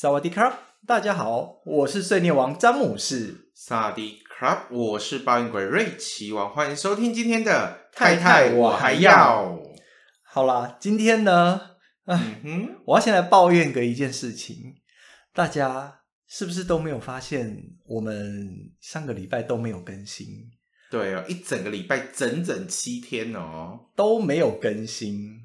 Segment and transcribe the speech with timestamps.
[0.00, 0.56] 萨瓦迪卡！
[0.86, 3.50] 大家好，我是碎念王詹姆士。
[3.52, 4.68] 萨瓦迪卡！
[4.70, 9.58] 我是抱怨鬼瑞奇王，欢迎收听今天的太太，我还要
[10.22, 10.76] 好啦。
[10.78, 11.60] 今天呢，
[12.06, 14.76] 嗯，我要先来抱怨个一件事情，
[15.34, 20.28] 大家是不是都没有发现，我们上个礼拜都没有更新？
[20.92, 25.42] 对啊，一整个礼拜整整七天哦，都没有更新。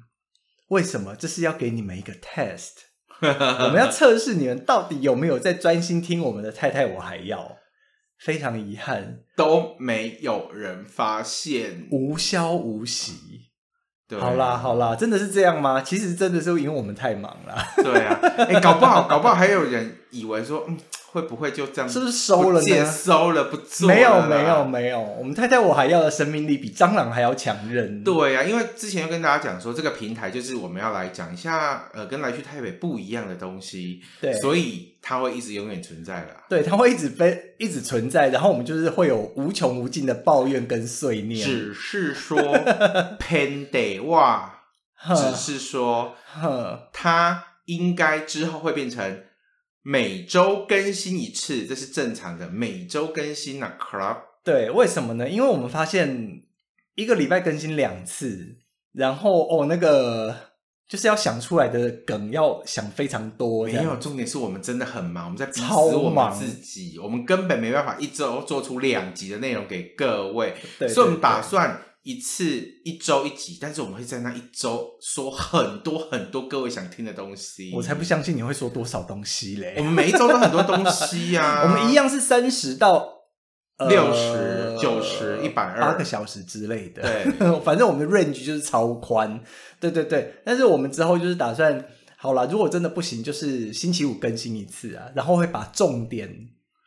[0.68, 1.16] 为什么？
[1.16, 2.93] 这是要给你们一个 test。
[3.64, 7.56] 我们要测试你们到底有没有在专心听我们的太太我还要。
[8.16, 13.12] 非常遗憾，都没有人发现，无消无息。
[14.08, 15.82] 对，好啦好啦，真的是这样吗？
[15.82, 17.54] 其实真的是因为我们太忙了。
[17.76, 20.78] 对啊，哎、欸，搞不好搞不好还有人以为说，嗯。
[21.14, 21.88] 会不会就这样？
[21.88, 22.84] 是不是收了呢？
[22.84, 23.94] 收了不做了？
[23.94, 28.02] 没有没有没有，我们太太我还要的生命力比蟑螂还要强韧。
[28.02, 34.00] 对呀、啊，因为之前又跟大家讲说，这个平台就是我们要来讲一下，呃，跟来去台北不一样的东西。
[34.20, 36.34] 对，所以它会一直永远存在的。
[36.48, 41.46] 对，它会一直被一直存在，然后我们就是会有无穷无尽的抱怨跟碎念。
[41.46, 42.36] 只是说，
[43.22, 44.52] Panday 哇，
[45.14, 46.16] 只是说，
[46.92, 49.23] 它应该之后会变成。
[49.86, 52.48] 每周更新一次，这是正常的。
[52.48, 54.16] 每周更新啊，Club。
[54.42, 55.28] 对，为什么呢？
[55.28, 56.42] 因为我们发现
[56.94, 58.56] 一个礼拜更新两次，
[58.92, 60.34] 然后哦，那个
[60.88, 63.66] 就是要想出来的梗要想非常多。
[63.66, 70.54] 没有，重点是我们真的很忙，我们在逼死我们自己，我们根本没办法一周做出两集的内容给各位。
[70.78, 71.78] 对，所以我们打算。
[72.04, 72.44] 一次
[72.84, 77.72] 一周一集，但是我们会在那一周说很多很多各位想听的东西。
[77.74, 79.74] 我才不相信你会说多少东西嘞！
[79.78, 83.08] 我们每一周都很多东西呀、啊， 我们一样是三十到
[83.88, 87.00] 六十九十一百二八个小时之类的。
[87.02, 87.32] 对，
[87.64, 89.42] 反正我们的 range 就是超宽。
[89.80, 91.86] 对对对，但是我们之后就是打算，
[92.18, 96.28] 好啦，如果真的不行，就是星期五更新一次啊，然后会把重点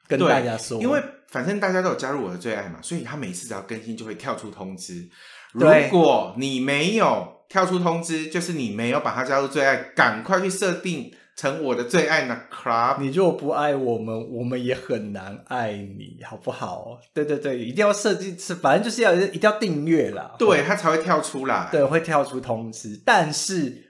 [0.08, 1.02] 跟大家说，因为。
[1.30, 5.08] 反正大家都有加入我的最爱嘛，所以他每次只要更新就会跳出通知。
[5.54, 13.02] 如果你没有跳出通知，就是你没有把它加入最爱，赶快去设定成我的最爱呢，Club。
[13.02, 17.00] 你如果不爱我们，我们也很难爱你，好不好？
[17.14, 23.87] 对对对，一定要设计是，反正就是要一定要订阅啦，对，它才会跳出来，对，会跳出通知，但是。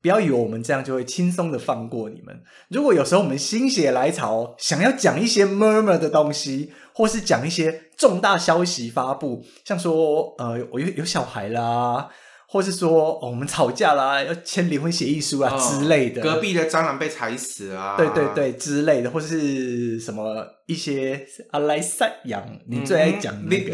[0.00, 2.40] 不要以为我们这样就会轻松的放过你们。
[2.68, 12.08] 如果有时候我们心血来潮，想要讲一些 murmur 的东西，或是讲一些重大消息发布，像说呃，我有有小孩啦，
[12.46, 23.70] 或是说、哦、我们吵架啦，要签离婚协议书啊、哦、之类的，隔壁的蟑螂被踩死啊，对对对之类的，或是什么一些阿莱塞扬，你最爱讲的、那个，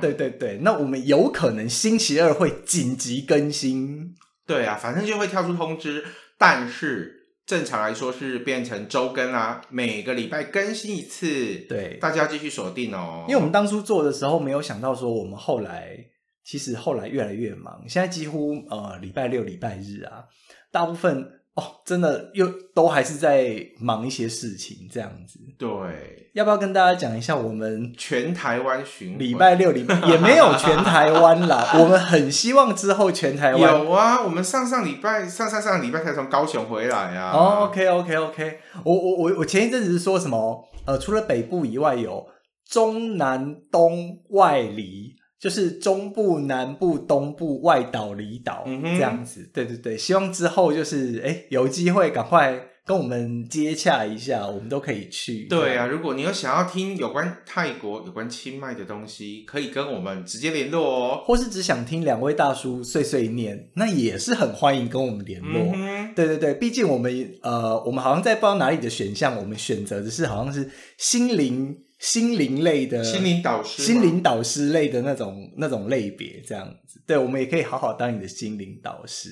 [0.00, 4.14] 对对对，那我们有可能星期二会紧急更新。
[4.46, 6.04] 对啊，反正就会跳出通知，
[6.38, 11.26] 但是正常来说是变成周更啊，每个礼拜更新一次。
[11.68, 13.24] 对，大家要继续锁定哦。
[13.28, 15.96] 因为我们当初做的时候没有想到说，我们后来
[16.44, 20.24] 其实后来越来越忙，现在几乎呃礼拜六、礼拜日啊，
[20.70, 21.35] 大部分。
[21.56, 25.40] 哦，真的又都还是在忙一些事情，这样子。
[25.58, 31.72] 对，要不要跟大家讲一下我们全台湾巡礼拜六礼拜也没有全台湾啦。
[31.80, 34.22] 我们很希望之后全台湾有啊。
[34.22, 37.32] 我们上上礼拜上上上礼拜才从高雄回来啊。
[37.32, 38.58] 哦，OK OK OK。
[38.84, 40.62] 我我我我前一阵子是说什么？
[40.84, 42.26] 呃，除了北部以外，有
[42.68, 45.15] 中南东外离。
[45.38, 55.46] 就是中部、南部、东部、外岛、离岛这样子，对对对，希望之后就是哎有机会赶快跟我们接洽一下，我们都可以去。
[55.48, 61.22] 对啊，如果你有想要听有关泰国、有关清迈的东西，可以跟我们直接联络哦。
[61.26, 65.72] 或是只想听两位大叔碎碎念，那也是很欢迎跟我们联络。
[65.74, 71.76] 嗯、对对对，毕竟我们呃，我们好像在不知道哪里的选项，我们选择的是好像是心灵。
[71.98, 79.30] 心灵类的，心灵导师，心灵导师类的那种那种类别，这样子，对，我们也可以好好当你的心灵导师。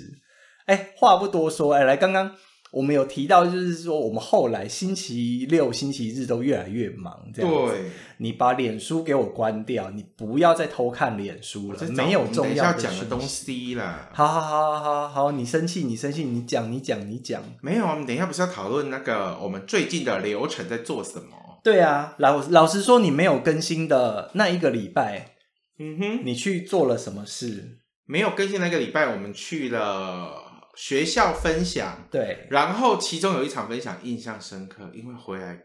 [0.66, 2.32] 哎，话不多说，哎，来，刚刚
[2.72, 7.72] 我们有提到，就是说我们后来星期六、星期日都越来越忙，这样子。
[7.72, 14.10] 对，你把脸书给我关掉，你不要再偷看脸书了，没有重要的讲的东西啦。
[14.14, 17.42] 好好好好好，你生气你生气，你讲你讲你讲。
[17.60, 21.43] 没有，我们等一下不是要讨论那个我们最近的流程在做什么？
[21.64, 25.34] 对啊，老老实说，你没有更新的那一个礼拜，
[25.78, 27.78] 嗯哼，你去做了什么事？
[28.04, 35.58] 没有更新那个礼拜，我们去了学校分享，对，然后其中有一场分享印象深刻，因为回来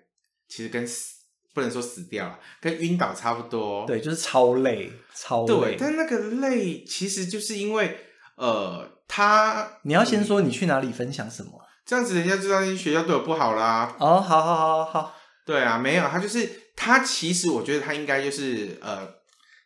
[0.47, 1.15] 其实跟死
[1.53, 5.47] 不能说死掉了，跟晕倒差不多，对，就是超累，超累。
[5.47, 7.97] 对，但那个累其实就是因为
[8.37, 11.51] 呃，他你要先说你去哪里分享什么，
[11.85, 13.93] 这样子人家知道你学校对我不好啦。
[13.99, 15.15] 哦，好好好好，
[15.49, 19.07] 对啊，没有，他就是他其实我觉得他应该就是呃，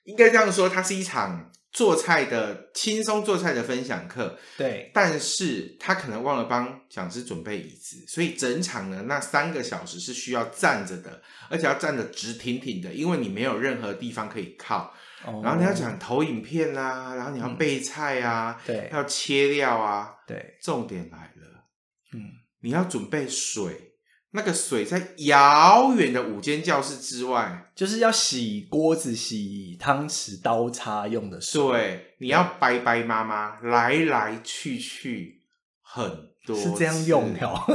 [0.06, 1.50] 应该这样说，他是一场。
[1.74, 11.20] 做菜的轻松做菜的分享课，对，但是他可能忘了帮讲师准备椅子，所以整场呢那三个小时是需要站着的，
[11.50, 14.94] 而且要站得直挺挺的，因为你没有任何地方可以靠。
[15.26, 21.66] 哦、然后你要讲投影片啊，然后你要备菜啊，嗯、对，要切料啊，对，重点来了，
[22.14, 23.93] 嗯，你要准备水。
[24.36, 31.62] 那个水在遥远的五间教室之外，就是要洗锅子、洗汤匙、刀叉用的水。
[31.62, 35.42] 对，你要白白妈妈来来去去
[35.84, 37.40] 很多，是这样用的。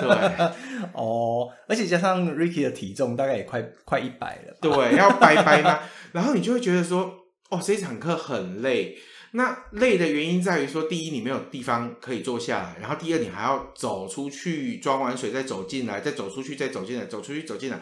[0.00, 0.52] 对，
[0.94, 4.56] 哦，而且加上 Ricky 的体重大概也快快一百了。
[4.60, 5.78] 对，要白白妈，
[6.10, 7.14] 然后你就会觉得说，
[7.50, 8.98] 哦，这一场课很累。
[9.32, 17.80] 那累的原因在于说，第一，你没有地方可以坐下来，然后第二，你还要走出去装完水再走进来，再走出去再走进来，走出去走进来，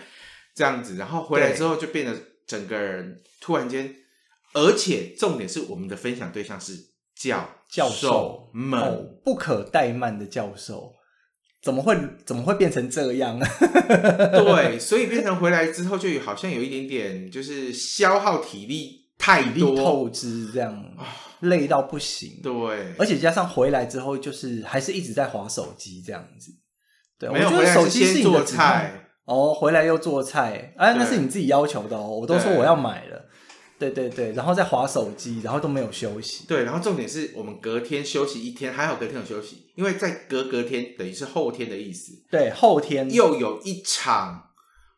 [0.55, 2.15] 这样子，然后回来之后就变得
[2.47, 3.95] 整个人突然间，
[4.53, 6.75] 而且重点是我们的分享对象是
[7.17, 10.93] 教教授们，哦，不可怠慢的教授，
[11.62, 11.97] 怎么会
[12.27, 13.39] 怎么会变成这样？
[13.89, 20.85] 对，所以变成回来之后就好像有一点点就是消耗体力太多，透支这样。
[21.40, 22.52] 累到不行，对，
[22.99, 26.50] 而且加上回来之后，就是还是一直在滑手机这样子。
[27.19, 32.08] 对，我觉得手机是你的菜哦，回来又做菜，哎，那是你自己要求的哦。
[32.08, 33.26] 我都说我要买了，
[33.79, 36.46] 对对对，然后再滑手机，然后都没有休息。
[36.46, 42.12] 对，然后重点是我们隔天休息一天，还好隔天有休息，因为在隔隔天等于是后天的意思。
[42.31, 44.50] 对，后天又有一场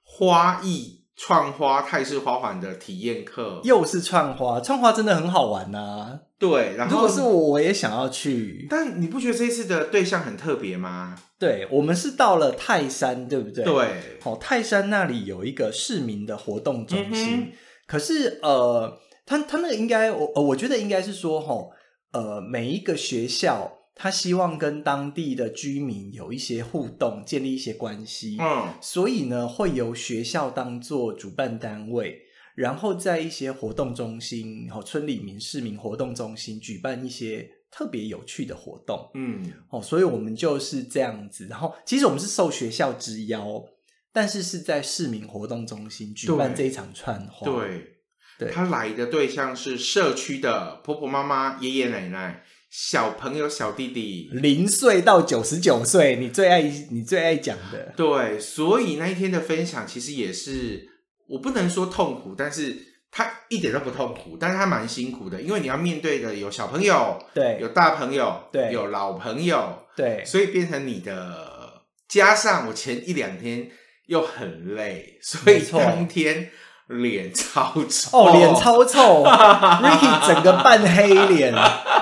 [0.02, 0.98] 花艺。
[1.22, 6.20] 串花泰式花环的体验课，又是串花，串花真的很好玩呐、啊。
[6.40, 8.66] 对，然后如果是我，我也想要去。
[8.69, 11.16] 但你不觉得这一次的对象很特别吗？
[11.38, 13.62] 对，我们是到了泰山，对不对？
[13.62, 17.40] 对，好，泰山那里有一个市民的活动中心。
[17.40, 17.52] 嗯、
[17.87, 21.70] 可是，呃，他他那个应该，我我觉得应该是说，吼，
[22.12, 23.76] 呃，每一个学校。
[24.02, 28.38] 他希望跟当地的居民有一些互动，建立一些关系。
[28.40, 32.19] 嗯，所以呢，会由学校当做主办单位，
[32.61, 39.11] 然后在一些活动中心，然后村里民、市民活动中心举办一些特别有趣的活动。
[39.15, 41.47] 嗯，哦，所以我们就是这样子。
[41.49, 43.65] 然后，其实我们是受学校之邀，
[44.12, 47.51] 但是是在市民活动中心举办这一场串花。
[47.51, 47.97] 对，
[48.39, 52.45] 对，他来的对象是社区的婆婆妈妈、爷爷奶奶。
[52.69, 57.93] 小朋友、小弟弟，零岁到九十九岁，你最爱你最爱讲的。
[57.97, 60.89] 对，所以那一天的分享其实也是，
[61.31, 62.77] 我不能说痛苦，但是
[63.11, 73.71] 他一点都不痛苦，但是他蛮辛苦的，因为你要面对的有小朋友，对，有大朋友，对，有老朋友，对，所以变成你的，加上我前一两天
[74.09, 76.50] 又很累，所以当天。
[76.90, 81.54] 脸超臭哦，脸超臭， Ricky 整个半黑脸，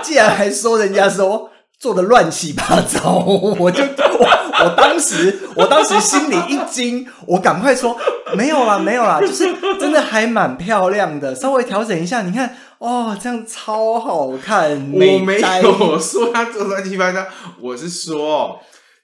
[0.02, 4.26] 竟然还说人家说做的乱七八糟，我就我
[4.65, 7.97] 我当时我当时心里一惊，我赶快说
[8.35, 9.45] 没有啦没有啦，就是
[9.79, 17.27] 真的还蛮漂亮的，稍微调整一下，你看哦，这样超好看，我没有说他做乱七八糟，
[17.61, 18.61] 我是说。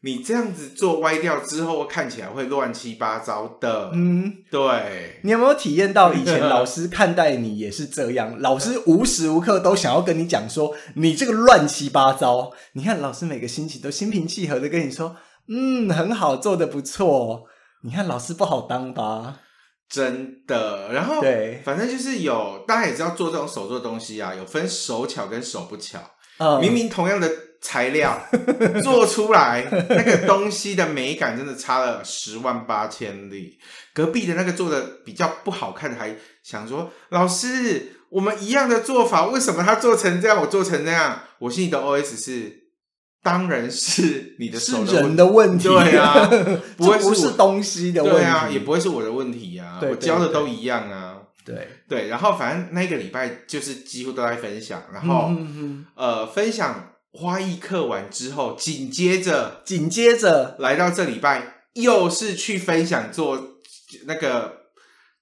[0.07, 3.91] 你这样子做歪掉之后，看起来会乱七八糟的。
[3.95, 5.19] 嗯，对。
[5.23, 8.37] 你有没有体验到以前老师看待你也是这样？
[8.39, 12.51] 老师无时无刻都想要跟你讲说，你这个乱七八糟。
[12.75, 15.17] 你看老师每个星期都心平气和的跟你说，
[15.49, 17.45] 嗯，很好，做的不错。
[17.83, 19.41] 你看老师不好当吧？
[19.89, 20.93] 真的。
[20.93, 25.99] 然后对，反正就是有，大家也知道做这种手做东西啊，有分手巧跟手不巧。
[26.39, 27.31] 嗯，明明同样的。
[27.67, 28.21] 材料
[28.83, 33.59] 做出来那个东西的美感真的差了十万八千里。
[33.95, 41.23] 隔壁的那个做的比较不好看的，还想说老师，我们一样的做法，为什么他做成这样，我做成那样？
[41.39, 42.64] 我心里的 OS 是
[43.25, 46.29] 当然是你的手是人的问题，对啊，
[46.77, 55.33] 不会不是东西的问题，对啊，也不会是我的问题啊，我教的都一样啊，对对，然后反正那个礼拜就是几乎都在分享，然后、
[55.97, 63.57] 呃，分享花艺课完之后，紧接着紧接着来到这礼拜又是去分享做
[64.07, 64.65] 那个。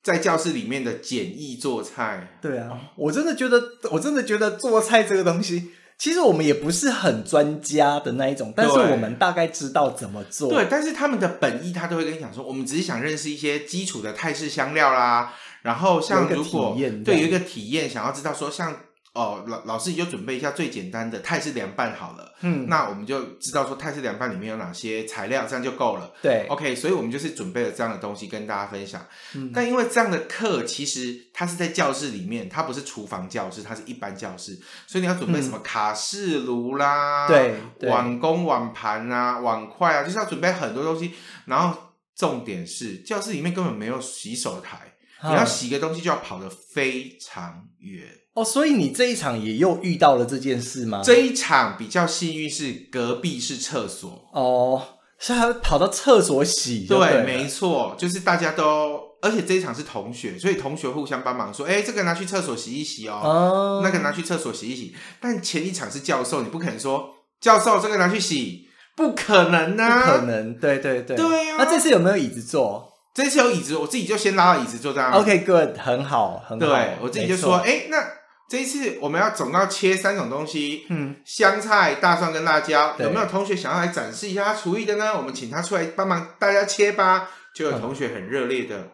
[0.04, 10.48] 在教室里面的简易做菜，对啊，我真的觉得，我真的觉得做菜这个东西，其实我们也不是很专家的那一种，但是我们大概知道怎么做。
[10.50, 15.32] 对，但是他们的本意，他都会跟你讲说，我们只是想认识一些基础的泰式香料啦，
[15.62, 18.76] 然后像如果对有一个体验，想要知道说像。
[19.14, 22.34] 哦，老老师你就准备一下最简单的泰式凉拌好了。
[22.40, 26.10] 嗯，那我们就知道说泰式凉拌里面有哪些材料，这样就够了。
[26.22, 29.06] 对，OK，所以我们就是准备了这样的东西跟大家分享。
[29.34, 41.12] 嗯，但因为这样的课其实它是在教室里面，它不是厨房教室，它是一般教室，所以你要准备什么卡式炉啦，对、嗯，碗公碗盘啊，碗筷啊，就是要准备很多东西。
[41.44, 41.76] 然后
[42.16, 48.06] 重点是教室里面根本没有洗手台，嗯、你要洗个东西就要跑得非常远。
[48.34, 51.02] 哦，所以你这一场也又遇到了这件事吗？
[51.04, 54.82] 这一场比较幸运是隔壁是厕所哦，
[55.18, 56.96] 是还跑到厕所洗对？
[56.96, 64.94] 对，没错，就是大家都，而且这一场是同学，所以同学互相帮忙说，哎，这个拿去厕所洗一洗哦，哦，那个拿去厕所洗一洗。
[65.20, 71.56] 但前一场是教授，你不可能说教授这个拿去洗，不可能啊，不可能，对对对，对啊。
[71.58, 72.91] 那这次有没有椅子坐？
[73.14, 75.12] 这次有椅子，我自己就先拉到椅子坐这样。
[75.12, 76.66] OK，good，很好，很好。
[76.66, 78.02] 对，我自己就说，哎，那。
[78.48, 82.94] 这一次我们要总要切三种东西，嗯，香菜、大蒜跟辣椒。
[82.98, 85.16] 有没有同学想要来展示一下他厨艺的呢？
[85.16, 87.30] 我们请他出来帮忙大家切吧。
[87.54, 88.88] 就有同学很热烈的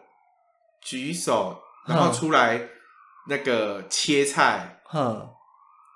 [0.81, 1.59] 举手，
[1.89, 2.61] 然后出来
[3.27, 4.79] 那个切菜。
[4.85, 5.27] 哼，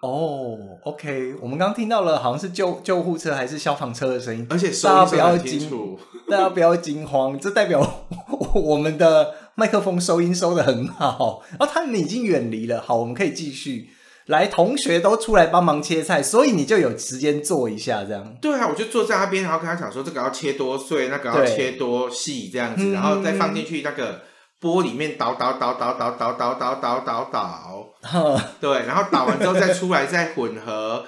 [0.04, 5.98] 哦，OK，我们刚刚听到了，好像是救救护车还是消防车的声音，而且大家不要惊，
[6.30, 8.06] 大家不要惊慌，这代表
[8.54, 9.36] 我们的。
[9.56, 12.82] 麦克风收音收的很好，然后他们已经远离了。
[12.82, 13.90] 好，我们可以继续。
[14.26, 18.36] 来，同学都出来帮忙切菜，所以你就有时间做一下这样。
[18.42, 24.22] 对啊，我就坐在那边，然后跟他讲说，这个要切多碎，那个要切多细，这样子，然后再放进去那个
[24.72, 27.93] 锅里面倒倒倒倒倒倒倒倒倒倒倒。
[28.60, 31.05] 对，然后倒完之后再出来再混合。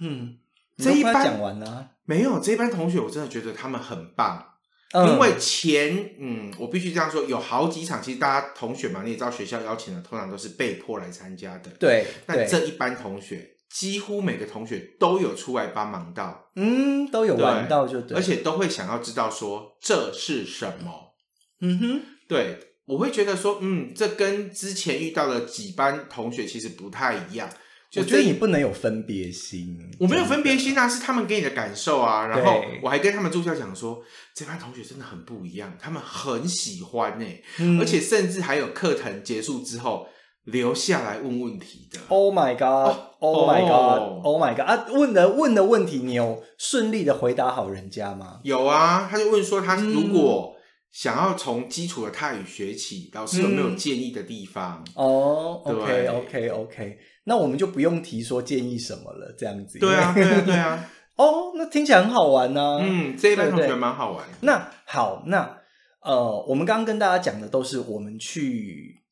[0.00, 0.38] 嗯，
[0.78, 2.40] 这一班讲完了没有？
[2.40, 4.46] 这一班同学我真的觉得他们很棒。
[4.94, 11.70] 因为前嗯，我必须这样说，有好几场，其实大家同学嘛，你也知道，学校邀请的通常都是被迫来参加的。
[11.80, 21.16] 对，但这一班同学几乎每个同学都有出来帮忙到，嗯，都有玩到就对，对，而且都会想要知道说这是什么。
[21.60, 27.48] 嗯哼，对，我会觉得说，嗯，这跟之前遇到的几班同学其实不太一样。
[27.96, 32.26] 我觉得你不能有分别心，我没有分别心啊，是他们给你的感受啊。
[32.26, 34.02] 然后我还跟他们助教讲说，
[34.34, 40.08] 这班同学真的很不一样，他们很喜欢呢、欸嗯，而且甚至还有课程结束之后
[40.42, 42.00] 留下来问问题的。
[42.08, 44.62] Oh my god！Oh my god！Oh my god！
[44.62, 48.40] 啊，问的问的问题，你有顺利的回答好人家吗？
[48.42, 50.56] 有啊，他就问说，他如果
[50.94, 54.78] 想要从基础的泰语学起，老师有没有建议的地方？
[54.94, 56.48] 哦、嗯 oh，OK，OK，OK。
[56.48, 56.96] Okay, okay, okay.
[57.24, 59.80] 那我们就不用提说建议什么了，这样子。
[59.80, 60.90] 对啊，对啊，对啊。
[61.18, 62.78] 哦，那听起来很好玩呢、啊。
[62.80, 64.38] 嗯，这一班同学蛮好玩的。
[64.42, 65.58] 那好，那
[66.00, 69.02] 呃，我们刚刚跟大家讲的都是我们去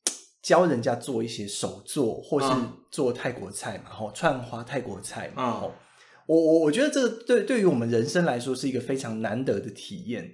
[0.41, 2.47] 教人家做一些手作，或是
[2.91, 5.73] 做泰国菜嘛，吼、嗯，串花泰国菜嘛，吼、嗯。
[6.27, 10.33] 我我我觉得这个对对于我们人生来说是一个非常难得的体验。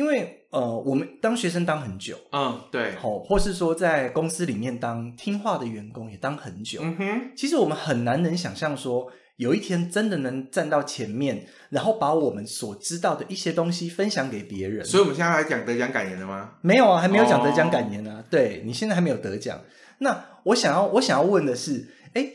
[0.00, 14.82] 因为呃，我们当学生当很久，嗯，对，好，或是说在公司里面当听话的员工也当很久，嗯哼，其实我们很难能想象说，有一天真的能站到前面，然后把我们所知道的一些东西分享给别人。
[14.86, 16.54] 所以，我们现在来讲得奖感言了吗？
[16.62, 18.20] 没有啊，还没有讲得奖感言啊。
[18.20, 18.24] 哦。
[18.30, 19.60] 对，你现在还没有得奖。
[19.98, 22.26] 那我想要，我想要问的是，哎，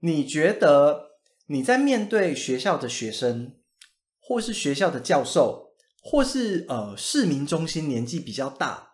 [0.00, 1.12] 你觉得
[1.46, 3.52] 你在面对学校的学生，
[4.20, 5.68] 或是学校的教授？
[6.02, 8.90] 或是呃，市民中心年纪比较大，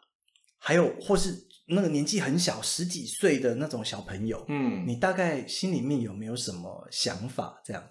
[0.59, 7.61] 还有或是那个年纪很小，十几岁的那种小朋友，嗯，你大概心里面有没有什么想法？
[7.65, 7.83] 这样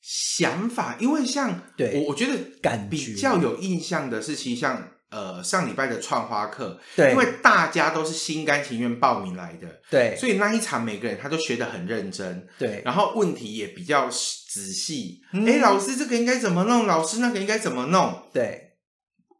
[0.00, 4.92] 想法，因为像对我，我觉得感觉比较有印象的是，其实像。
[5.10, 14.08] 呃，上礼拜的创花课，对，因为大家都是心甘情愿报名来的，对，所以那一场每个人他都学得很认真，对，然后问题也比较
[14.52, 15.20] 仔细。
[15.32, 16.86] 哎、嗯，老师这个应该怎么弄？
[16.86, 18.28] 老师那个应该怎么弄？
[18.32, 18.72] 对，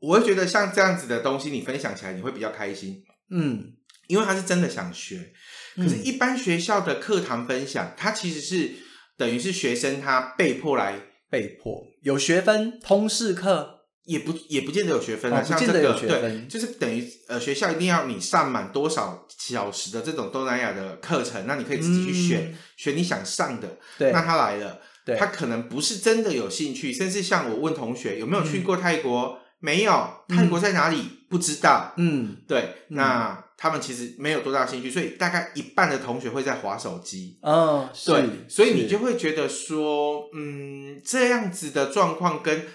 [0.00, 3.72] 我会觉得像这样子的东西，你分享起来你会比较开心，嗯，
[4.06, 5.32] 因为他是真的想学。
[5.76, 8.72] 可是，一般学校的课堂分享，它其实是
[9.16, 23.78] 等于是学生他被迫来被迫有学分，通识课也不也不见得有学分啊，哦、像这个对，就是等于呃学校一定要你上满多少小时的这种东南亚的课程，那你可以自己去选、嗯、选你想上的。
[23.96, 31.94] 对，那他来了，对，他可能不是真的有兴趣，甚至像我问同学有没有去过泰国，嗯、没有，泰国在哪里、嗯、不知道。
[31.96, 33.44] 嗯，对，那。
[33.62, 37.38] 他们其实没有多大兴趣，所以大概一半的同学会在划手机。
[37.42, 42.66] 嗯、哦，对，所以你就会觉得说，嗯，这样子的状况跟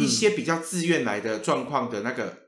[0.00, 2.38] 一些比较自愿来的状况的那个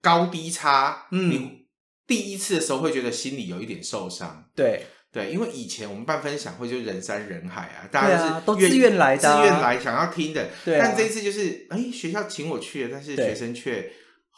[0.00, 1.66] 高低差，嗯，你
[2.06, 4.44] 第一次的时候会觉得心里有一点受伤。
[4.54, 10.48] 对对，因为以前我们办分享会就是人山人海啊，大家都是都自愿来的、啊，自愿来想要听的。
[10.64, 13.92] 对、啊，但这一次就是，哎，学校请我去了，但是学生却。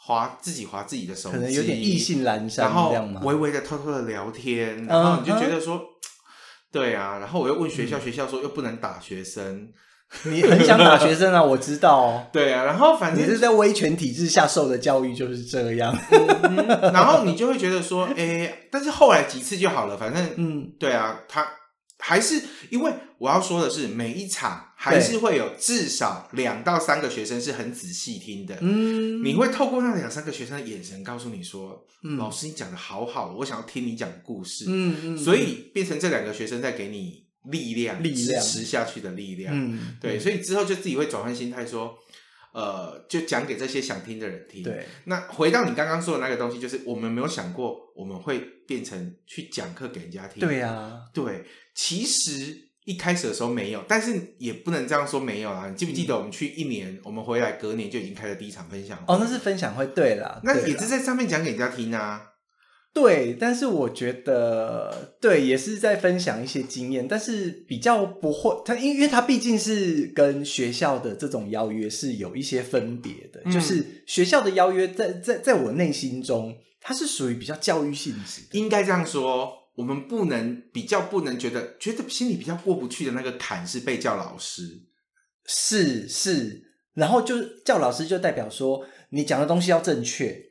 [0.07, 2.91] 划自己划自己的手机，可能有点意兴阑珊，然后
[3.23, 5.83] 微微的偷偷的聊天，然后你就觉得说，uh.
[6.71, 9.67] 对啊，然后我又问学校，嗯、学校说又不能打学生，
[10.23, 21.45] 你很想打学生啊，我知道哦， 对啊，然后反正你是在威权体制下受的教育就是这样，嗯、然后你就会觉得说，哎，但是后来几次就好了，反正嗯，对啊，他。
[21.97, 28.55] 还是因为我要说的是，每一场还是会有至少两到三个学生是很仔细听的。
[28.59, 34.65] 嗯，你会透过那两三个学生的眼神告诉你说：“嗯、老师，你讲的好好，我想要听你讲故事。
[34.67, 39.53] 嗯”嗯嗯，所以变成这两个学生在给你力量，力量支持下去的力量。
[39.53, 41.97] 嗯，对，所以之后就自己会转换心态，说
[42.53, 50.39] ：“呃，就讲给这些想听的人听。”对，那回到你刚刚说的那个东西，就是我们没有想过我们会变成去讲课给人家听。
[50.39, 51.45] 对呀、啊，对。
[51.73, 55.67] 其实一开始的时候没有，但是也不能这样说没有啦。
[55.69, 59.13] 你记不记得我们去一年，嗯、我们回来隔年就已经开了第一场分享会？
[59.13, 62.31] 哦，那是分享会，对啦，那也是在上面讲给人家听啊。
[62.95, 79.65] 对，但是我觉得，对，也是在分享一些经验，但是比较不会，他因为他毕竟是跟学校的这种邀约是有一些分别的，嗯、就是学校的邀约在在在我内心中，它是属于比较教育性质，应该这样说。
[79.75, 84.83] 我们不能比较不能觉得觉得心里比较过不去的那个坎是被叫老师，
[85.45, 90.41] 是是，然后就叫老师就代表说你讲的东西要正确，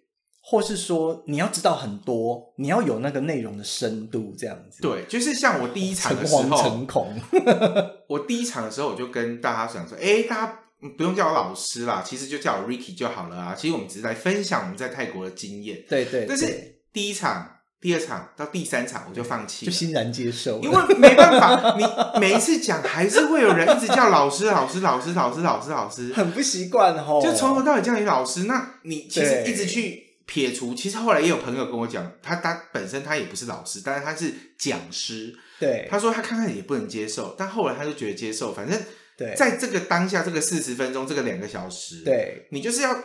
[0.46, 4.82] 或是说你要知道很多，你要有那个内容的深度这样子。
[4.82, 7.14] 对，就是像我第一场的时候，诚惶诚恐。
[8.08, 10.58] 我第一场的时候我就跟大家讲说，哎，大家
[10.98, 13.54] 不用叫我老师啦，其实就叫我 Ricky 就好了啊。
[13.54, 15.82] 其实我们只是来分享我们在泰国的经验。
[15.88, 17.50] 对，对对，但是第一场。
[17.80, 21.84] 第二场到第三场我就放弃了，就欣然接受，因为没办法，你
[22.18, 27.20] 每一次讲还是会有人一直叫老师、老师、老师、老师、老师、老师，很不习惯哦。
[27.22, 30.74] 就从头到尾叫你老师，那你其实一直去撇除。
[30.74, 35.34] 其实后来也有朋友跟我讲，他他本身他也不是老师，但是他是讲师。
[35.58, 38.52] 对，他说他看看也不能接受，但后来他就觉得接受。
[38.52, 38.80] 反正
[39.16, 43.04] 对在这个当下，这个四十分钟，这个两个小时，对，你就是要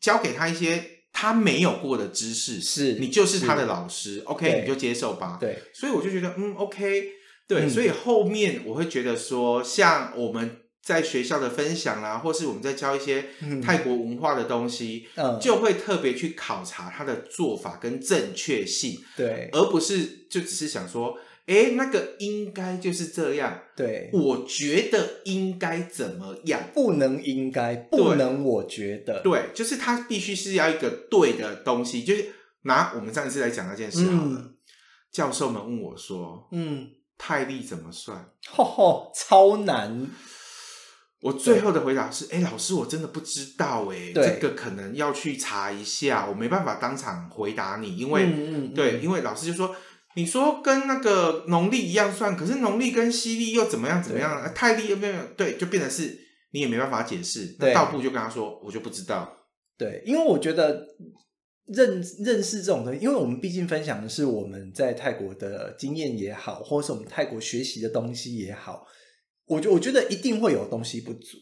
[0.00, 0.98] 教给他一些。
[1.12, 5.36] 他没有过的知识，是你就是他的老师，OK，你就接受吧。
[5.40, 7.04] 对，所以我就觉得，嗯，OK，
[7.48, 13.26] 对，嗯、所以后面我会觉得说，像我们在学校的分享啦，或是我们在教一些
[13.62, 21.18] 泰国文化的东西，嗯，就会特别去考察它的做法跟正确性，对，而不是就只是想说。
[21.46, 23.60] 哎，那个应该就是这样。
[23.74, 26.60] 对，我觉得应该怎么样？
[26.72, 29.20] 不能应该，不能我觉得。
[29.24, 32.04] 对，就是他必须是要一个对的东西。
[32.04, 32.26] 就是
[32.62, 34.38] 拿我们上一次来讲那件事好了。
[34.38, 34.54] 嗯、
[35.10, 36.88] 教授们问我说：“嗯，
[37.18, 40.06] 泰利怎么算？”吼吼，超难。
[41.20, 43.86] 我最后的回答是：“诶，老师，我真的不知道。
[43.86, 49.74] 诶，这个可能要去查一下，我没办法当场回答你，因为，嗯嗯、对，因为老师就说。”
[50.16, 54.42] 你说跟那个农历一样算，可是农历跟西历又怎么样怎么样？
[54.42, 56.18] 对泰历又没有对，就变成是
[56.50, 57.46] 你也没办法解释。
[57.60, 59.32] 对那道部就跟他说，我就不知道。
[59.78, 60.84] 对，因为我觉得
[61.68, 68.84] 认认识这种东西，因为我们毕竟分享的是我们在泰国的经验也好，或是我们泰国学习的东西也好，
[69.50, 71.36] 我觉我觉得一定会有东西不足。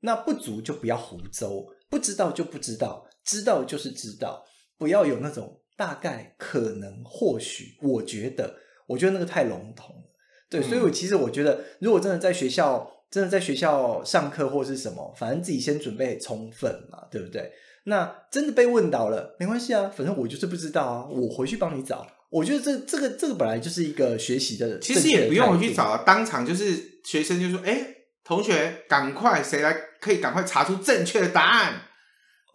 [0.00, 4.44] 那不足就不要胡诌，不知道就不知道，知道就是知道，
[4.78, 5.60] 不要有那种。
[5.76, 8.52] 大概可能或许，我觉得，
[8.88, 10.02] 我觉得那个太笼统了。
[10.50, 17.52] 对，嗯、所以我其实我觉得，如果真的在学校，真的在学校上课或是什么，反正自己先准备充分嘛，对不对？
[17.84, 22.04] 那真的被问到了，没关系啊，反正我就是不知道啊，我回去帮你找。
[22.30, 27.86] 我觉得这这个这个本来就是一个学习的，其实也不用回去找啊，当场就是学生就说：“哎，
[28.24, 31.74] 同学，赶快，谁来可以赶快查出正确的答案？”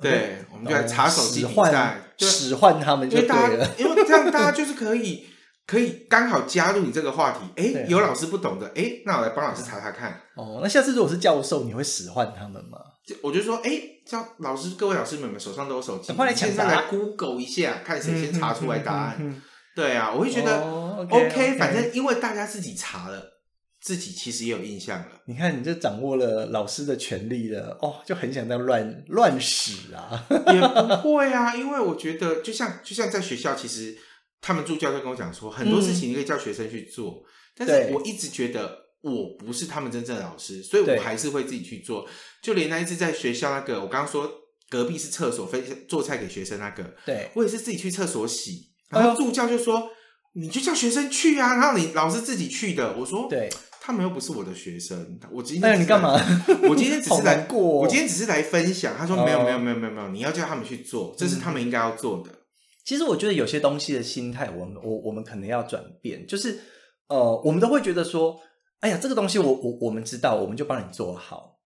[0.02, 3.36] 对，我们就来查手机比赛，使唤他们就对了。
[3.36, 5.26] 因为大家，因为这样大家就是可以
[5.66, 7.40] 可以刚好加入你这个话题。
[7.56, 10.20] 哎、有老师不懂的，哎、欸，那我来帮老师查查看。
[10.36, 12.78] 哦，那下次如果是教授，你会使唤他们吗？
[13.08, 19.16] 就我就说，哎、欸，叫老师，各位老师们们手上都有手机，快来抢答，来 Google 一下，看谁先查出来答案。
[19.20, 19.42] 嗯嗯嗯嗯、
[19.76, 23.32] 对啊，我会觉得、哦、OK，, 反正因为大家自己查了。
[23.84, 25.08] 自己其实也有印象了。
[25.26, 30.26] 你看，你就掌握了老师的权利了，哦，就很想在乱乱使啊。
[30.30, 33.94] 也不会啊， 因为我觉得，就像就像在学校，其实
[34.40, 42.08] 他们助教就跟我讲说，很多事情你可以叫学生去做，嗯、但是我一直觉得我不是他们真正的老师，所以我还是会自己去做。
[42.42, 44.32] 就连那一次在学校那个，我刚刚说
[44.70, 49.84] 隔壁是厕所，分做菜给学生那个，对我也是自己去厕所洗，然后助教就说，哎、
[50.34, 52.96] 你就叫学生去啊，然后你老师自己去的。
[52.98, 53.50] 我说对。
[53.86, 56.14] 他们又不是我的学生，我今天哎，你干嘛？
[56.70, 58.96] 我今天只是来过、哦，我今天只是来分享。
[58.98, 62.32] 他说没有没有没有没有没有，你要叫他们去做，这是他们应该要做的。
[62.86, 66.62] 其实我觉得有些东西的心态，我们我我们可能要转变，就是
[67.10, 68.40] 呃，我们都会觉得说，
[68.80, 71.60] 哎呀，这个东西我我我们知道，我们就帮你做好，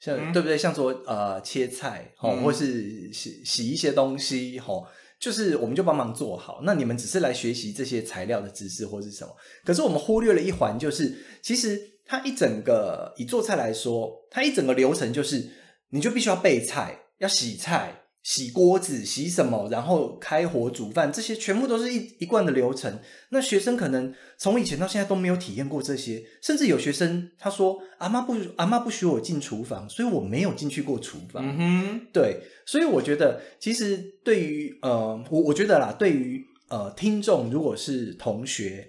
[0.00, 0.58] 像、嗯、对不对？
[0.58, 4.84] 像说呃切菜哦，嗯、或是洗洗一些东西哦。
[5.24, 9.34] 就是我们就帮忙做好，那你们只是来学习这些材料的知识或是什么？
[9.64, 15.48] 可是我们忽略了一环，就是其实它一整个以做菜来说，它一整个流程就是，
[15.88, 18.03] 你就必须要备菜，要洗菜。
[18.24, 22.98] 洗锅子、洗什么，然后开火煮饭，这些全部都是一一贯的流程。
[23.28, 38.88] 那学生可能从以前到现在都没有体验过这些，甚至有学生他说：“阿妈不，阿妈不许我进厨房，所以我没有进去过厨房。”嗯哼，对，所以我觉得其实对于呃，我我觉得啦，对于呃听众，如果是同学，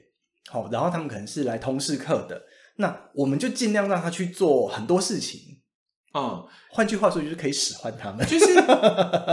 [0.50, 2.42] 好，然后他们可能是来通识课的，
[2.78, 5.42] 那我们就尽量让他去做很多事情。
[6.18, 8.26] 嗯，换句话说，就是可以使唤他们。
[8.26, 8.46] 就是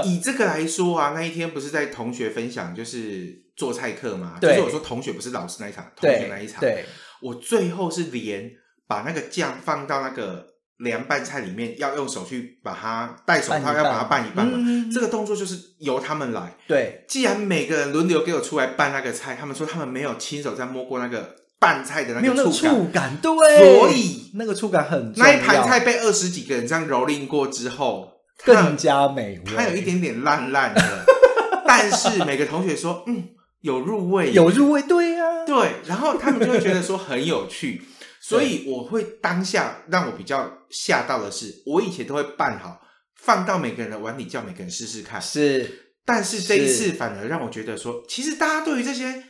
[0.05, 4.37] 以这个来说啊，那一天不是在同学分享，就是做菜课嘛。
[4.41, 6.61] 就是我说同学不是老师那一场，同学那一场。
[6.61, 6.85] 对，
[7.21, 8.51] 我最后是连
[8.89, 10.45] 把那个酱放到那个
[10.79, 14.55] 凉拌菜里面，要用手去把它戴手套，要把它拌一拌嘛。
[14.57, 16.57] 嗯、这个动作就是由他们来。
[16.67, 21.42] 对，既然每个人轮流给我出来拌那个菜，他们说他们没有亲手在摸过那个。
[21.63, 25.13] 拌菜的那个触感，触感对，所以那个触感很。
[25.15, 29.45] 那一盘菜被二十几个人这样蹂躏过之后，更加美味。
[29.55, 31.05] 它有一点点烂烂的，
[31.65, 33.29] 但是每个同学说，嗯，
[33.61, 35.75] 有入味，有入味，对呀、啊，对。
[35.87, 37.83] 然后他们就会觉得说很有趣，
[38.21, 42.81] 所以我会当下让我比较吓到的是，我以前都会拌好，
[43.21, 45.23] 放到每个人的碗里，叫每个人试试看。
[45.23, 49.23] 是，但是这一次反而让我觉得说，其实大家对于这些。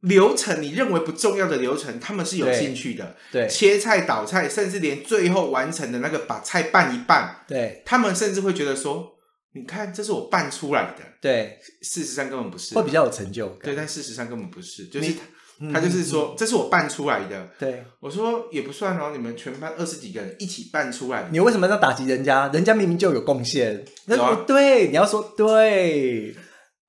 [0.00, 3.16] 流程你认为不重要的流程，他们是有兴趣的。
[3.30, 9.12] 对，对切菜、倒菜，甚至连最后完成的那个把菜拌一拌，对，他们甚至会觉得说
[9.52, 13.58] ：“你看，这是我拌出来的。”对，事实上根本不是，会比较有成就感。
[13.64, 15.20] 对，但事实上根本不是，就是他，
[15.58, 17.50] 你他就是说、嗯、这是我拌出来的。
[17.58, 22.48] 对，我说也不算哦，你们全班二十几个人一起拌出来的，你为什么要打击人家？
[22.54, 23.84] 人家明明就有贡献。
[24.06, 26.34] 那对，你要说对。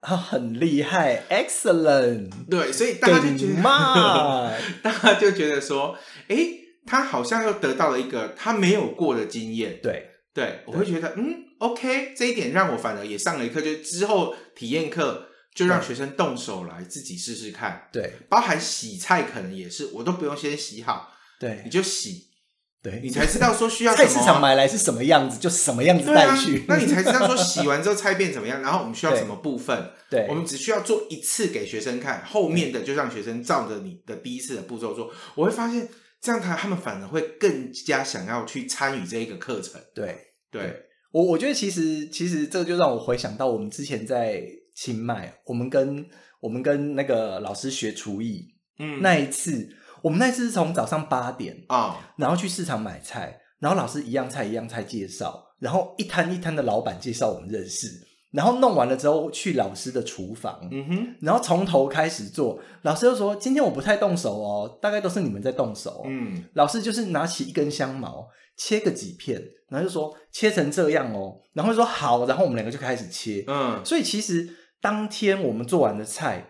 [0.02, 2.32] 啊，很厉害，excellent。
[2.50, 6.38] 对，所以大家就觉得， 大家就觉得说，哎，
[6.86, 9.80] 他好像又得到了一个他没有过的经验。
[9.82, 17.88] 对，对，我会觉得，嗯，OK，这一点让我反而也上了一课，就之后体验课就让学生动手来自己试试看。
[17.94, 22.31] 对，包含洗菜可能也是，我都不用先洗好，对，你就洗。
[22.84, 26.62] 对，你才知道说需要什么、啊、菜市场买来是什么样子，就什么样子带去。
[26.62, 29.92] 啊、那你才知道说洗完之后菜变怎么样，然后我们需要 什么部分。
[30.10, 35.12] 对，我们只需要做一次给学生看，后面的就让学生照着你的第一次的步骤做。
[35.36, 35.88] 我会发现
[36.20, 39.80] 这样他他们反而会更加想要去参与这一个课程。
[39.94, 40.18] 对，
[40.52, 40.76] 对，
[41.12, 44.42] 我我觉得其实其实这个就让我回想到我们之前在
[44.74, 46.04] 清迈，我们跟
[46.40, 49.70] 我们跟那个老师学厨艺，嗯，那一次。
[50.02, 51.96] 我们那次是从早上八点啊，oh.
[52.18, 57.88] 然后去市场买菜，然后老师一样菜一样菜介绍，然后一摊一摊的老板介绍我们认识，
[58.32, 61.16] 然后弄完了之后去老师的厨房，嗯哼、mm，hmm.
[61.22, 62.60] 然后从头开始做。
[62.82, 73.44] 老师又说：“今天我不太动手哦，大概都是你们在动手。”嗯，老师就是拿起一根香茅，切个几片，然后就说：“切成这样哦。”然后就说：“好。”然后我们两个就开始切。
[73.48, 74.50] 嗯，所以其实
[74.82, 76.48] 当天我们做完的菜。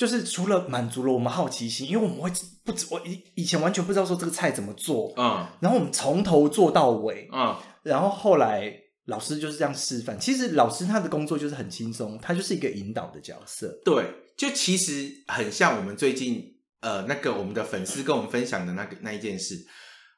[0.00, 2.32] 就是除了满足了我们好奇心，因为我们会
[2.64, 8.72] 不知我以以前完全不知道说这个菜怎么做，嗯，然后我们从头做到尾，嗯，然后后来
[9.04, 10.18] 老师就是这样示范。
[10.18, 13.78] 其实老师他的工作就是很轻松，他就是一个引导的角色。
[13.84, 14.06] 对，
[14.38, 16.46] 就其实很像我们最近
[16.80, 19.54] 呃那个我们的粉丝跟我们分享的那个那一件事，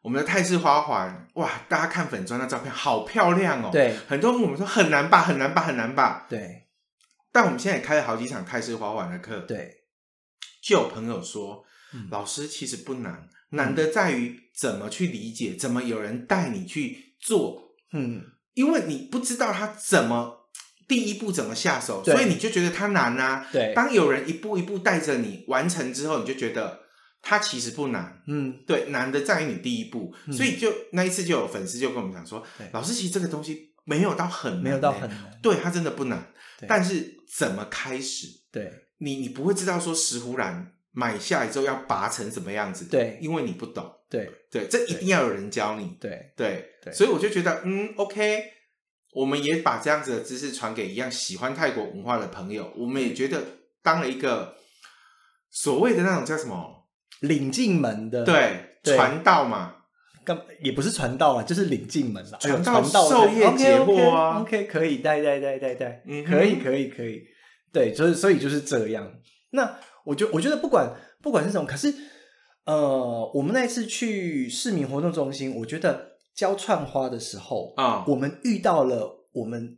[0.01, 6.62] 我们的泰式花环，哇，大家看粉砖的照片好漂亮哦，对，很多我们说很难吧，很难吧，很难吧，对。
[7.33, 9.85] 但我们现在也开了好几场泰式滑板的课，对，
[10.63, 11.65] 就有朋友说，
[11.95, 17.75] 嗯老师其实不难，难的在于怎么去理解，怎么有人带你去做。
[17.93, 18.23] 嗯，
[18.55, 20.51] 因为你不知道他怎么
[20.87, 23.47] 第一步怎么下手，所以你就觉得他难啊。
[23.51, 26.81] 对，当有人一步一步带着你完成之后，你就觉得
[27.23, 28.23] 他其实不难。
[28.27, 30.15] 嗯，对，难的在于你第一步。
[30.27, 36.33] 嗯所以就那一次就有粉丝就跟我们讲说，老师其实这个东西没有到很没有到很难，对，它真的不难，
[36.69, 38.29] 但是怎么开始？
[38.51, 38.73] 对。
[38.99, 43.19] 你你不会知道说石斛兰买下来之后要拔成什么样子，对。
[43.21, 44.31] 因为你不懂，对。
[44.51, 46.33] 对，这一定要有人教你，对。
[46.37, 46.93] 对，对。
[46.93, 48.45] 所以我就觉得，嗯，OK，
[49.15, 53.43] 我们也把这样子的知识传给一样喜欢泰国文化的朋友，我们也觉得
[53.83, 54.57] 当了一个
[55.51, 56.87] 所谓的那种叫什么，
[57.21, 58.95] 领进门的，对，对。
[58.95, 59.82] 传道嘛，
[60.25, 64.41] 干也不是传道啊，就是领进门传道授业解惑啊。
[64.41, 67.23] OK，, 可以，带带带带带，嗯可以可以可以，
[67.73, 69.13] 对，所以所以就是这样。
[69.51, 71.93] 那我觉我觉得不管不管是什么，可是
[72.65, 79.77] 呃，我们那一次去市民活动中心，我觉得教串花的时候啊、我们遇到了我们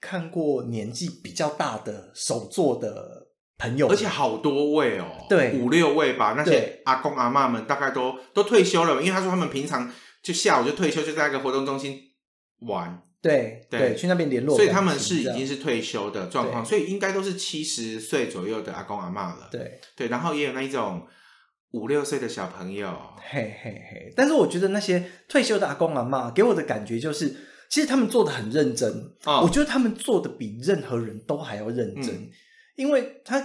[0.00, 3.21] 看过年纪比较大的手作的
[3.62, 5.52] 朋友，而且好多位哦，对。
[5.52, 9.88] 五六位吧，那些阿公阿妈们大概都都退休了，因为他说他们平常
[10.20, 12.00] 就下午就退休，就在一个活动中心
[12.66, 13.80] 玩，对对。
[13.80, 19.48] 对，去那边联络，所以他们是已经是退休的状况，所以应该都是七十岁左右的阿公阿妈了。
[19.52, 19.80] 对。
[19.96, 21.06] 对，然后也有那一种
[21.72, 22.88] 五六岁的小朋友，
[23.30, 27.34] 嘿嘿嘿，但是我觉得那些退休的阿公阿妈给我的感觉就是，
[27.70, 28.90] 其实他们做的很认真。
[29.24, 29.40] 哦。
[29.42, 32.30] 我觉得他们做的比任何人都还要认真，嗯
[32.76, 33.42] 因为他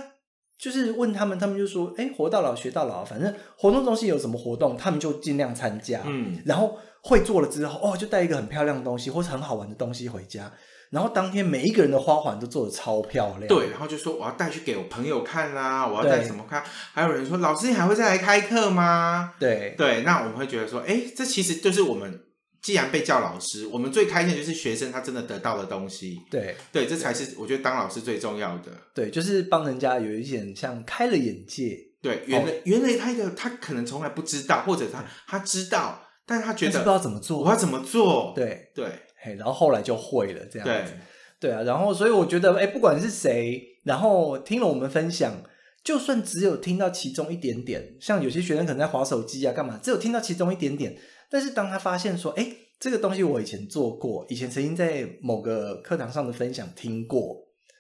[0.57, 6.01] 就是问他们，他们就说：“哎，活到老学到老，反正活动中心有什么活动，他们就尽量参加。
[6.05, 10.51] 嗯，然后会做了之后，哦，就带一个很漂亮的东西或是很好玩的东西回家。
[10.89, 13.47] 然后当天每一个人的花环都做的超漂亮。
[13.47, 16.63] 对，然后就说我要带去给我朋友看啦，我要带什么看？
[16.93, 19.33] 还有人说老师你还会再来开课吗？
[19.37, 22.21] 对对，那我们会觉得说，哎，这其实就是我们
[22.61, 26.21] 既然被叫老师，我们最开心的就是学生他真的得到的东西。
[26.29, 28.71] 对对，这才是我觉得当老师最重要的。
[28.93, 31.77] 对，就是帮人家有一点像开了眼界。
[32.01, 38.33] 对，原来、原来他一个他可能从来不知道，或者他他知道，但是他觉得不知道怎么做，我要怎么做？
[38.35, 38.85] 对对
[39.19, 40.93] 嘿，然后后来就会了这样子。
[41.39, 45.41] 对对啊，然后所以我觉得，哎，不管是谁，然后听了我们分享，
[45.83, 50.95] 就算只有听到其中一点点，像有些学生可能在划手机啊，干嘛，只有听到其中一点点，
[51.29, 57.35] 但是当他发现说，哎，这个东西我以前做过，以前曾经在某个课堂上的分享听过，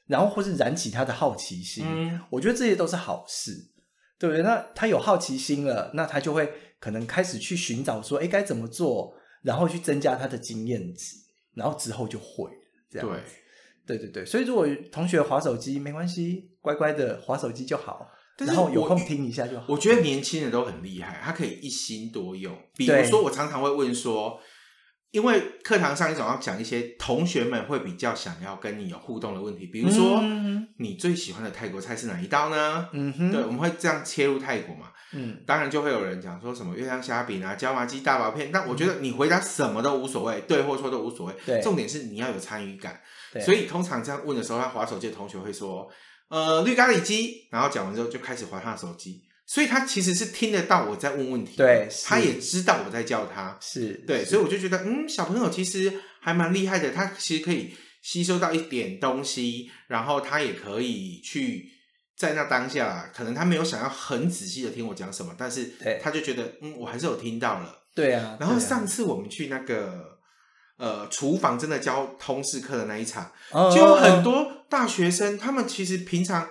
[0.07, 3.51] 然后或是燃起他的好奇心，嗯我觉得这些都是好事，
[4.19, 4.43] 对不对？
[4.43, 11.15] 那他有好奇心了，那他就会可能开始去寻找说，哎，该怎么做，然后去增加他的经验值，
[11.53, 12.49] 然后之后就会
[12.89, 13.21] 这样子。
[13.85, 18.09] 对，对对对，所以如果同学划手机没关系，乖乖的划手机就好，
[18.45, 19.65] 然后有我空听一下就好。
[19.67, 22.55] 我觉得年轻人都很厉害，他可以一心多用。
[22.75, 24.39] 比如对说，我常常会问说，
[25.11, 32.89] 因为课堂上你总要讲一些同学们会比较想要跟你有互动的问题，比如说，嗯你最喜欢的泰国菜是哪一道呢？
[32.93, 34.91] 嗯哼，对，我们会这样切入泰国嘛。
[35.13, 43.01] 嗯当然就会有人讲说什么月亮虾饼啊、椒麻鸡、大薄片，但我觉得你回答什么都无所谓，对或错都无所谓，对重点是你要有参与感。
[43.31, 45.89] 对所以通常这样问的时候，他滑手机的同学会说，
[46.29, 61.69] 呃，绿咖喱鸡，然后讲完之后就开始划他的手机，所以他其实是听得到我在问问题，对他也知道我在叫他，是，对，是所以我就觉得，嗯，小朋友其实还蛮厉害的，他其实可以吸收到一点东西，然后他也可以去
[62.17, 67.83] 在那当下，可能他没有想要很仔细的听我讲什么，但是对他就觉得，嗯，我还是有听到了。
[67.95, 68.37] 对啊。
[68.39, 70.16] 然后上次我们去那个
[70.77, 76.49] 呃厨房真的教通识课的那一场，哦就有很多大学生，他们其实平常。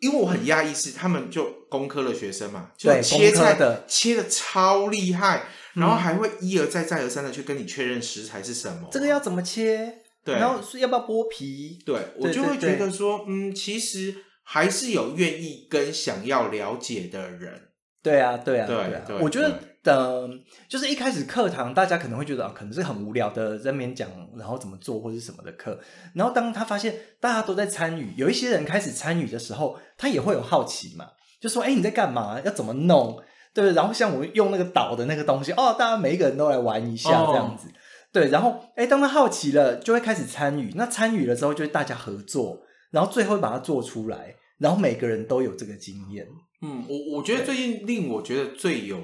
[0.00, 5.38] 因为我很讶异，是他们就工科的学生嘛，就切菜的切的超厉害，
[5.74, 9.92] 嗯然后还会一而再再而三的去跟你确认食材是什么，这个要怎么切？
[10.24, 11.80] 对，然后是要不要剥皮？
[11.84, 19.16] 对我就会觉得说，嗯，其实还是有愿意跟想要了解的人，对啊，对啊，对啊对。
[19.18, 20.28] 我觉得对，呃，
[20.68, 25.78] 就是一开始课堂大家可能会觉得啊，可能是很无聊的在那边讲，然后怎么做或是什么的课。
[26.14, 31.06] 然后当他发现大家都在参与，有一些人开始参与的时候，他也会有好奇嘛，
[31.40, 32.40] 就说：“哎，你在干嘛？
[32.44, 33.20] 要怎么弄？”
[33.54, 37.68] 对，然后像我用那个岛的那个东西，哦，大家每一个人都来玩一下哦这样子。
[38.12, 40.72] 对，然后哎，当他好奇了，就会开始参与。
[40.76, 46.26] 那参与了之后，就会大家合作，然后最后把它做出来，然后每个人都有这个经验。
[46.62, 48.98] 嗯，我我觉得最近令我觉得最有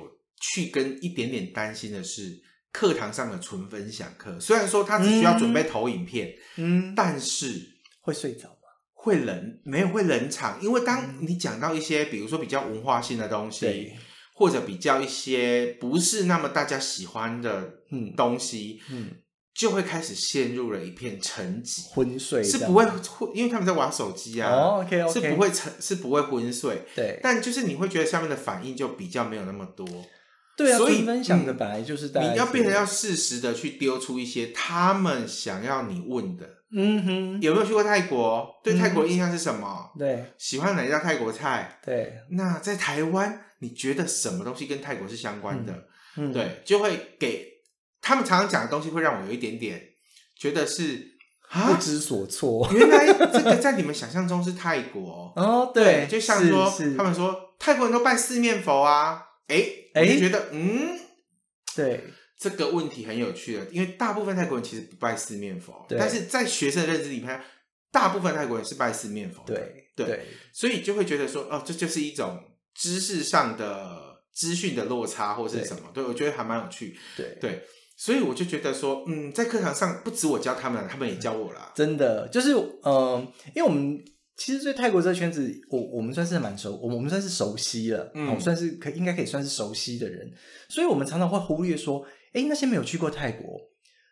[0.53, 2.41] 趣跟一点点担心的是
[2.73, 8.55] 课堂上的纯分享课，虽然说他只需要准备投影片，嗯，但是会睡着吗？
[8.93, 13.97] 会冷，没有会冷场，因为当你讲到一些，比如说比较文化性的东西，对。
[14.37, 18.13] 或者比较一些不是那么大家喜欢的嗯。
[18.17, 19.13] 东西，嗯，
[19.55, 22.85] 就会开始陷入了一片沉寂、昏睡，是不会，
[23.33, 29.87] 因为他们在玩手机啊，哦 OK，是不会沉，是不会昏睡，对，但就是你会觉得下面的反应就比较没有那么多。
[30.57, 36.49] 对啊，所以分享的本来就是大、嗯、你要变得要适时的去丢出一些他们想要你问的。
[36.77, 38.49] 嗯哼，有没有去过泰国？
[38.65, 39.93] 对泰国的印象是什么？
[39.95, 41.79] 嗯、对，喜欢哪一道泰国菜？
[41.85, 45.73] 对，那在台湾，你觉得什么东西跟泰国是相关的？
[46.17, 47.47] 嗯，对，就会给
[48.03, 49.81] 他们常常讲的东西，会让我有一点点
[50.37, 51.17] 觉得是
[51.49, 52.69] 不知所措。
[52.73, 59.23] 原来这个在你们想象中是泰国 哦，对，对，就像说他们说泰国人都拜四面佛啊。
[59.49, 60.99] 哎哎，你觉得嗯，
[61.75, 62.01] 对。
[62.37, 67.41] 这个问题很有趣的，因为大部分泰国人其实不拜四面佛，但是在学生的认知里面，
[67.91, 72.43] 大部分泰国人是拜四面佛的，对对，对，所以就会觉得说，哦，这就是一种
[72.75, 77.39] 知识上的资讯的落差，或是什么，对，对我觉得还蛮有趣，对。
[77.41, 77.63] 对，
[77.97, 84.05] 所以我就觉得说，嗯，在课堂上不止我教他们，他们也教我了，真的就是，嗯、呃，因为我们。
[84.37, 90.29] 其实对泰国这个圈子，我我们算是蛮熟，我们算是熟悉了，嗯，我算是可应该可以算是熟悉的人，
[90.69, 93.61] 所以我们常常会忽略说，诶，那些没有去过泰国，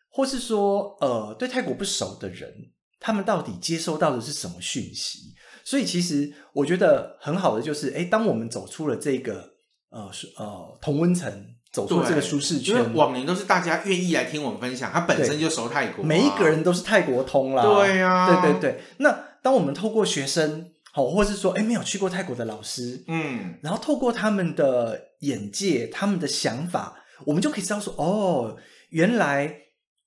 [0.09, 2.55] 或是说呃对泰国不熟的人，
[3.01, 5.35] 他们到底接收到的是什么讯息？
[5.65, 9.55] 所以其实我觉得很好的就是，诶，当我们走出了这个
[9.91, 10.09] 呃
[10.39, 11.29] 呃同温层，
[11.73, 19.32] 走出了这个舒适圈，因为往年都是大家愿意来听我们分享，他本身就熟泰国，每一个人都是泰国通啦，对呀、啊，对对对，那。
[19.42, 28.57] 当我们透过学生，好，或是说，哎，没有去过泰国的老师，嗯，然后透过他们的眼界、他们的想法，我们就可以知道说，哦，
[28.90, 29.55] 原来，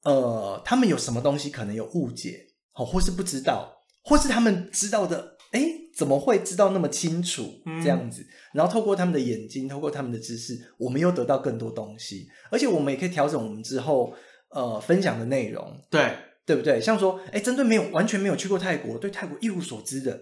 [0.04, 5.66] 呃，他们有什么东西可能有误解，好，或是不知道，或是他们知道的，哎，
[5.98, 7.62] 怎么会知道那么清楚？
[7.84, 14.14] 这样子，然后透过他们的眼睛，透过他们的知识，我们又得到更多东西，而且我们也可以调整我们之后，
[14.50, 16.16] 呃，分享的内容，对。
[16.46, 16.80] 对不对？
[16.80, 20.20] 像说，哎，针对没有完全没有去过泰国，对泰国一无所知的，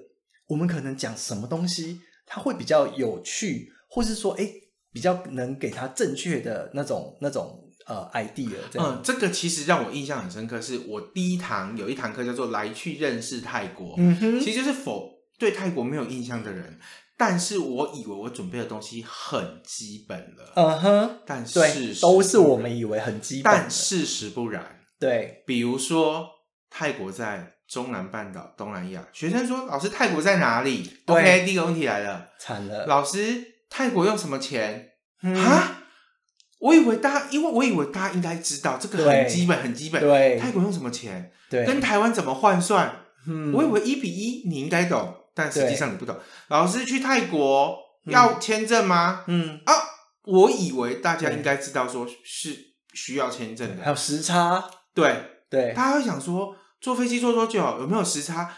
[0.48, 4.50] 我们可能讲什么东西，他会比较有趣，或是说，哎，
[4.92, 8.56] 比较能给他正确的那种那种呃 idea。
[8.76, 16.80] 嗯，这个其实让我印象很深刻，是我第一堂有一堂课叫做“来去认识泰国”，嗯哼，其实就是否对泰国没有印象的人，
[17.18, 24.80] 但是我以为我准备的东西很基本了，嗯哼，但是都是我们以为很基本，但事实不然。
[25.04, 26.30] 对，比如说
[26.70, 34.92] 泰国在中南半岛东南亚，学生说：“老师，泰国在哪里？”OK，第一个问题来了，惨了，老师，泰国用什么钱？
[35.22, 35.76] 啊、嗯？
[36.60, 40.02] 我以为大家，因为我以为大家应该知道这个很基本，很基本。
[40.02, 41.32] 对，泰国用什么钱？
[41.50, 43.02] 对，跟台湾怎么换算？
[43.28, 46.18] 嗯，我以为一比一，你应该懂，但实际上你不懂。
[46.48, 49.24] 老师去泰国要签证吗？
[49.28, 49.74] 嗯啊，
[50.24, 52.58] 我以为大家应该知道，说是
[52.94, 54.64] 需要签证的，还有时差。
[54.94, 58.56] 对对，大家会想说坐飞机坐多久，有没有时差？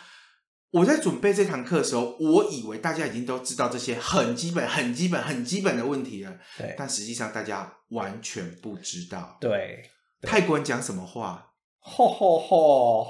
[0.72, 6.38] 我在准备这堂课的时候，我以为大家已经都知道这些很基本、很基本、很基本的问题了。
[6.58, 9.38] 对，但实际上大家完全不知道。
[9.40, 9.90] 对，
[10.22, 11.54] 泰国人讲什么话？
[11.80, 13.08] 吼吼吼！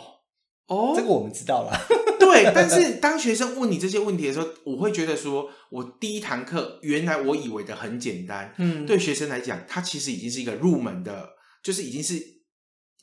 [0.67, 1.71] 哦，这个我们知道了。
[2.19, 8.53] 对， 但是当学生问你这些问题的时候，我会觉得说，我第一堂课原来我以为的很简单。
[8.59, 11.29] 嗯，对学生来讲，它其实已经是一个入门的，
[11.63, 12.34] 就是已经是。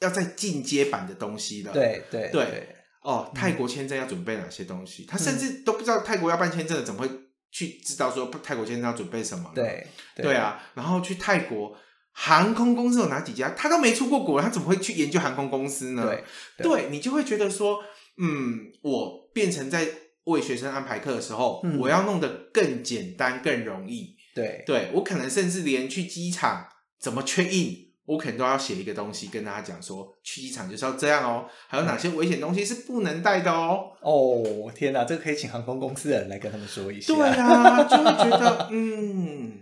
[0.03, 1.73] 要再进阶版的东西了。
[1.73, 5.05] 对对对，对哦，泰国签证要准备哪些东西？
[5.05, 7.09] 嗯、他甚至都不知道泰国要办签证的，怎么会
[7.51, 9.51] 去知道说泰国签证要准备什么？
[9.55, 11.77] 对对，对啊，然后去泰国
[12.13, 13.51] 航空公司有哪几家？
[13.57, 16.05] 他都没出过国，他怎么会去研究航空公司呢？
[16.05, 16.25] 对，
[16.59, 17.79] 对，对你就会觉得说，
[18.19, 19.89] 嗯，我变成在
[20.25, 24.15] 为学生安排课的时候，嗯、我要弄得更简单、更容易。
[24.35, 26.69] 对，对我可能甚至连去机场
[27.01, 27.92] 怎么 check in。
[28.05, 33.93] 我可能都要写一个东西跟大家讲说，去机场就是要这样哦，还有哪些危险东西是不能带的哦。
[34.01, 37.15] 哦，天哪，这个可以请航空公司的人来跟他们说一下。
[37.15, 39.61] 对啊，就会觉得嗯，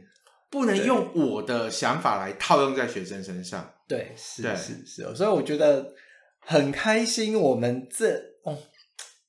[0.49, 3.71] 不能用我的想法来套用在学生身上。
[3.87, 5.93] 对，是是是，所以我觉得
[6.39, 7.39] 很开心。
[7.39, 8.57] 我们这哦。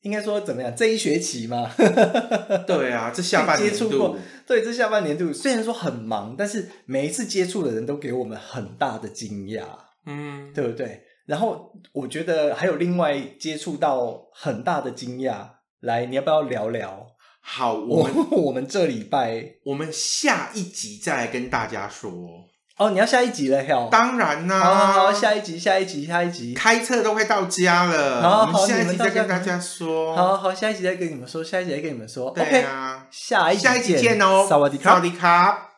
[0.01, 0.75] 应该说怎么样？
[0.75, 1.71] 这一学期嘛，
[2.67, 9.63] 对啊，这下半年度，接触过，对，这下半年度虽然说很忙，但是每一次接触的人都给我们很大的惊讶，
[10.05, 11.03] 嗯，对不对？
[11.27, 15.47] 然后我觉得还有另外接触到很大的惊讶，
[15.81, 17.07] 来，你要不要聊聊？
[17.39, 22.50] 好，我们我们这礼拜，我们下一集再来跟大家说。
[22.77, 23.87] 哦，你要下一集了，哟。
[23.91, 28.21] 当然啦、啊，好，好，下一集，下一集，下一集，开车都快到家了。
[28.21, 30.15] 好，好，我们下一集再跟大家说。
[30.15, 32.31] 好好，下一集再跟你们说，下一集再跟你们说。
[32.31, 35.70] 对啊，下一集下一集见哦，萨瓦迪卡，萨瓦迪卡。